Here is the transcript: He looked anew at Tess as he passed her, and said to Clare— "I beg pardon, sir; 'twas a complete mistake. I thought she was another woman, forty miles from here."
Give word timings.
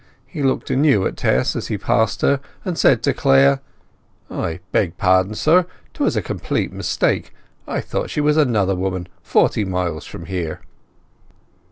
He 0.25 0.41
looked 0.41 0.71
anew 0.71 1.05
at 1.05 1.15
Tess 1.15 1.55
as 1.55 1.67
he 1.67 1.77
passed 1.77 2.23
her, 2.23 2.39
and 2.65 2.75
said 2.75 3.03
to 3.03 3.13
Clare— 3.13 3.59
"I 4.31 4.59
beg 4.71 4.97
pardon, 4.97 5.35
sir; 5.35 5.67
'twas 5.93 6.15
a 6.15 6.23
complete 6.23 6.73
mistake. 6.73 7.31
I 7.67 7.81
thought 7.81 8.09
she 8.09 8.19
was 8.19 8.35
another 8.35 8.75
woman, 8.75 9.05
forty 9.21 9.63
miles 9.63 10.07
from 10.07 10.25
here." 10.25 10.61